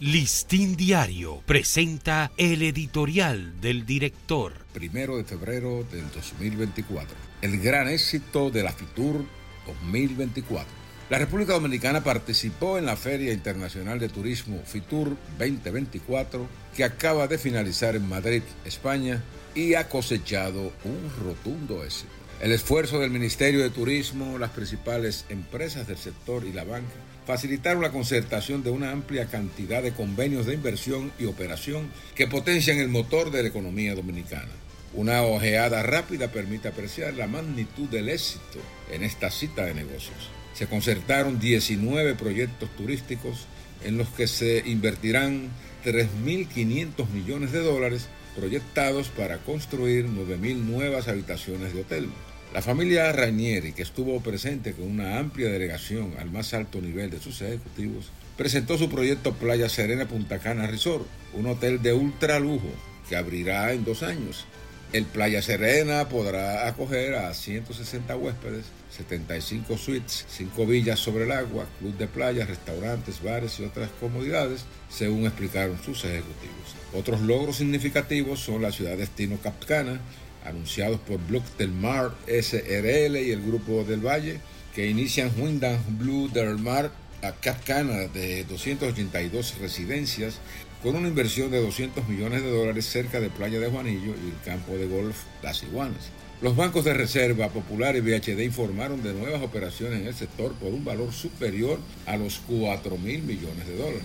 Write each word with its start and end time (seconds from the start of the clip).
Listín 0.00 0.76
Diario 0.76 1.42
presenta 1.44 2.32
el 2.38 2.62
editorial 2.62 3.60
del 3.60 3.84
director. 3.84 4.54
Primero 4.72 5.18
de 5.18 5.24
febrero 5.24 5.84
del 5.92 6.10
2024. 6.10 7.14
El 7.42 7.60
gran 7.60 7.86
éxito 7.86 8.50
de 8.50 8.62
la 8.62 8.72
FITUR 8.72 9.26
2024. 9.66 10.66
La 11.10 11.18
República 11.18 11.52
Dominicana 11.52 12.02
participó 12.02 12.78
en 12.78 12.86
la 12.86 12.96
Feria 12.96 13.34
Internacional 13.34 13.98
de 13.98 14.08
Turismo 14.08 14.62
FITUR 14.64 15.18
2024 15.38 16.48
que 16.74 16.84
acaba 16.84 17.26
de 17.26 17.36
finalizar 17.36 17.94
en 17.94 18.08
Madrid, 18.08 18.42
España, 18.64 19.22
y 19.54 19.74
ha 19.74 19.88
cosechado 19.88 20.72
un 20.84 21.12
rotundo 21.24 21.84
éxito. 21.84 22.12
El 22.40 22.52
esfuerzo 22.52 22.98
del 23.00 23.10
Ministerio 23.10 23.60
de 23.60 23.70
Turismo, 23.70 24.38
las 24.38 24.50
principales 24.50 25.26
empresas 25.28 25.86
del 25.86 25.98
sector 25.98 26.44
y 26.46 26.52
la 26.52 26.64
banca 26.64 26.88
facilitaron 27.26 27.82
la 27.82 27.92
concertación 27.92 28.62
de 28.62 28.70
una 28.70 28.92
amplia 28.92 29.26
cantidad 29.26 29.82
de 29.82 29.92
convenios 29.92 30.46
de 30.46 30.54
inversión 30.54 31.12
y 31.18 31.26
operación 31.26 31.90
que 32.14 32.26
potencian 32.26 32.78
el 32.78 32.88
motor 32.88 33.30
de 33.30 33.42
la 33.42 33.48
economía 33.50 33.94
dominicana. 33.94 34.48
Una 34.94 35.22
ojeada 35.22 35.82
rápida 35.82 36.32
permite 36.32 36.68
apreciar 36.68 37.14
la 37.14 37.28
magnitud 37.28 37.88
del 37.88 38.08
éxito 38.08 38.58
en 38.90 39.04
esta 39.04 39.30
cita 39.30 39.64
de 39.64 39.74
negocios. 39.74 40.30
Se 40.54 40.66
concertaron 40.66 41.38
19 41.38 42.14
proyectos 42.14 42.68
turísticos 42.76 43.46
en 43.84 43.96
los 43.96 44.08
que 44.08 44.26
se 44.26 44.62
invertirán 44.66 45.50
3.500 45.84 47.08
millones 47.10 47.52
de 47.52 47.60
dólares 47.60 48.08
proyectados 48.36 49.08
para 49.08 49.38
construir 49.38 50.06
9.000 50.06 50.56
nuevas 50.56 51.08
habitaciones 51.08 51.74
de 51.74 51.80
hotel. 51.80 52.08
La 52.52 52.62
familia 52.62 53.12
Rainieri, 53.12 53.72
que 53.72 53.82
estuvo 53.82 54.20
presente 54.20 54.72
con 54.72 54.90
una 54.90 55.18
amplia 55.18 55.50
delegación 55.50 56.14
al 56.18 56.30
más 56.30 56.52
alto 56.52 56.80
nivel 56.80 57.10
de 57.10 57.20
sus 57.20 57.40
ejecutivos, 57.42 58.10
presentó 58.36 58.76
su 58.76 58.88
proyecto 58.88 59.34
Playa 59.34 59.68
Serena 59.68 60.08
Punta 60.08 60.38
Cana 60.40 60.66
Resort, 60.66 61.06
un 61.34 61.46
hotel 61.46 61.80
de 61.80 61.92
ultra 61.92 62.40
lujo 62.40 62.70
que 63.08 63.16
abrirá 63.16 63.72
en 63.72 63.84
dos 63.84 64.02
años. 64.02 64.46
El 64.92 65.04
Playa 65.04 65.40
Serena 65.40 66.08
podrá 66.08 66.66
acoger 66.66 67.14
a 67.14 67.32
160 67.32 68.16
huéspedes, 68.16 68.64
75 68.90 69.78
suites, 69.78 70.26
5 70.28 70.66
villas 70.66 70.98
sobre 70.98 71.26
el 71.26 71.30
agua, 71.30 71.64
club 71.78 71.96
de 71.96 72.08
playas, 72.08 72.48
restaurantes, 72.48 73.22
bares 73.22 73.60
y 73.60 73.64
otras 73.64 73.88
comodidades, 74.00 74.64
según 74.88 75.26
explicaron 75.26 75.78
sus 75.80 76.04
ejecutivos. 76.04 76.74
Otros 76.92 77.20
logros 77.20 77.58
significativos 77.58 78.40
son 78.40 78.62
la 78.62 78.72
ciudad 78.72 78.96
destino 78.96 79.38
Capcana, 79.40 80.00
anunciados 80.44 80.98
por 80.98 81.24
Block 81.24 81.44
del 81.56 81.70
Mar 81.70 82.10
SRL 82.26 83.16
y 83.16 83.30
el 83.30 83.42
Grupo 83.46 83.84
del 83.84 84.04
Valle, 84.04 84.40
que 84.74 84.88
inician 84.88 85.30
Windham 85.38 85.78
Blue 86.00 86.28
del 86.30 86.58
Mar 86.58 86.90
a 87.22 87.32
Capcana 87.32 88.08
de 88.08 88.44
282 88.44 89.58
residencias 89.58 90.38
con 90.82 90.96
una 90.96 91.08
inversión 91.08 91.50
de 91.50 91.60
200 91.60 92.08
millones 92.08 92.42
de 92.42 92.50
dólares 92.50 92.86
cerca 92.86 93.20
de 93.20 93.28
Playa 93.28 93.60
de 93.60 93.68
Juanillo 93.68 94.14
y 94.14 94.30
el 94.30 94.40
campo 94.44 94.76
de 94.76 94.86
golf 94.86 95.16
Las 95.42 95.62
Iguanas. 95.62 96.10
Los 96.40 96.56
bancos 96.56 96.86
de 96.86 96.94
reserva 96.94 97.50
Popular 97.50 97.96
y 97.96 98.00
BHD 98.00 98.40
informaron 98.40 99.02
de 99.02 99.12
nuevas 99.12 99.42
operaciones 99.42 100.00
en 100.00 100.06
el 100.06 100.14
sector 100.14 100.54
por 100.54 100.72
un 100.72 100.84
valor 100.84 101.12
superior 101.12 101.78
a 102.06 102.16
los 102.16 102.40
4 102.48 102.96
mil 102.96 103.22
millones 103.22 103.66
de 103.66 103.76
dólares. 103.76 104.02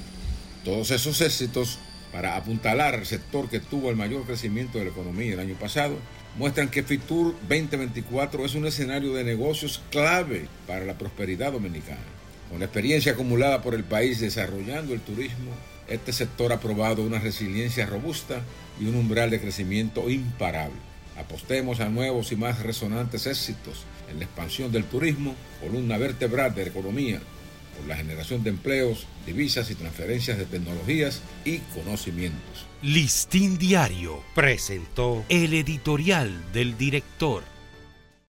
Todos 0.65 0.91
esos 0.91 1.21
éxitos 1.21 1.79
para 2.11 2.35
apuntalar 2.35 2.95
al 2.95 3.05
sector 3.05 3.49
que 3.49 3.61
tuvo 3.61 3.89
el 3.89 3.95
mayor 3.95 4.23
crecimiento 4.23 4.77
de 4.77 4.85
la 4.85 4.91
economía 4.91 5.33
el 5.33 5.39
año 5.39 5.55
pasado 5.55 5.95
muestran 6.37 6.69
que 6.69 6.83
FITUR 6.83 7.35
2024 7.47 8.45
es 8.45 8.55
un 8.55 8.65
escenario 8.65 9.13
de 9.13 9.23
negocios 9.23 9.81
clave 9.89 10.47
para 10.67 10.83
la 10.83 10.97
prosperidad 10.97 11.53
dominicana. 11.53 12.03
Con 12.49 12.59
la 12.59 12.65
experiencia 12.65 13.13
acumulada 13.13 13.61
por 13.61 13.73
el 13.73 13.83
país 13.83 14.19
desarrollando 14.19 14.93
el 14.93 15.01
turismo, 15.01 15.51
este 15.87 16.13
sector 16.13 16.51
ha 16.51 16.59
probado 16.59 17.03
una 17.03 17.19
resiliencia 17.19 17.85
robusta 17.85 18.41
y 18.79 18.85
un 18.85 18.95
umbral 18.95 19.29
de 19.29 19.39
crecimiento 19.39 20.09
imparable. 20.09 20.75
Apostemos 21.17 21.79
a 21.79 21.89
nuevos 21.89 22.31
y 22.31 22.35
más 22.35 22.61
resonantes 22.61 23.25
éxitos 23.25 23.85
en 24.09 24.19
la 24.19 24.25
expansión 24.25 24.71
del 24.71 24.83
turismo, 24.83 25.35
columna 25.61 25.97
vertebral 25.97 26.53
de 26.53 26.63
la 26.63 26.69
economía 26.69 27.21
por 27.77 27.87
la 27.87 27.95
generación 27.95 28.43
de 28.43 28.51
empleos, 28.51 29.05
divisas 29.25 29.69
y 29.69 29.75
transferencias 29.75 30.37
de 30.37 30.45
tecnologías 30.45 31.21
y 31.43 31.59
conocimientos. 31.73 32.65
Listín 32.81 33.57
Diario 33.57 34.23
presentó 34.33 35.25
el 35.29 35.53
editorial 35.53 36.51
del 36.53 36.77
director. 36.77 37.54